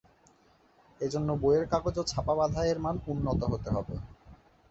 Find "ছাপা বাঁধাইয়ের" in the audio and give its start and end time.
2.03-2.79